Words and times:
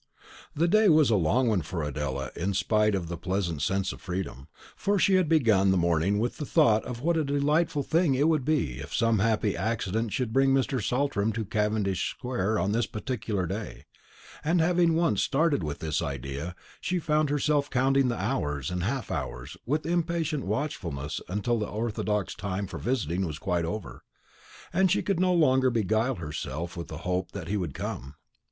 The 0.55 0.67
day 0.67 0.89
was 0.89 1.11
a 1.11 1.15
long 1.15 1.47
one 1.47 1.61
for 1.61 1.83
Adela, 1.83 2.31
in 2.35 2.55
spite 2.55 2.95
of 2.95 3.07
the 3.07 3.19
pleasant 3.19 3.61
sense 3.61 3.93
of 3.93 4.01
freedom; 4.01 4.47
for 4.75 4.97
she 4.97 5.13
had 5.13 5.29
begun 5.29 5.69
the 5.69 5.77
morning 5.77 6.17
with 6.17 6.37
the 6.37 6.45
thought 6.47 6.83
of 6.85 7.01
what 7.01 7.17
a 7.17 7.23
delightful 7.23 7.83
thing 7.83 8.15
it 8.15 8.27
would 8.27 8.43
be 8.43 8.79
if 8.79 8.91
some 8.95 9.19
happy 9.19 9.55
accident 9.55 10.11
should 10.11 10.33
bring 10.33 10.55
Mr. 10.55 10.83
Saltram 10.83 11.31
to 11.33 11.45
Cavendish 11.45 12.09
square 12.09 12.57
on 12.57 12.71
this 12.71 12.87
particular 12.87 13.45
day; 13.45 13.85
and 14.43 14.59
having 14.59 14.95
once 14.95 15.21
started 15.21 15.61
with 15.61 15.77
this 15.77 16.01
idea, 16.01 16.55
she 16.79 16.97
found 16.97 17.29
herself 17.29 17.69
counting 17.69 18.07
the 18.07 18.17
hours 18.17 18.71
and 18.71 18.81
half 18.81 19.11
hours 19.11 19.55
with 19.67 19.85
impatient 19.85 20.47
watchfulness 20.47 21.21
until 21.27 21.59
the 21.59 21.67
orthodox 21.69 22.33
time 22.33 22.65
for 22.65 22.79
visiting 22.79 23.23
was 23.27 23.37
quite 23.37 23.65
over, 23.65 24.01
and 24.73 24.89
she 24.89 25.03
could 25.03 25.19
no 25.19 25.31
longer 25.31 25.69
beguile 25.69 26.15
herself 26.15 26.75
with 26.75 26.87
the 26.87 26.97
hope 27.05 27.33
that 27.33 27.49
he 27.49 27.55
would 27.55 27.75
come. 27.75 28.15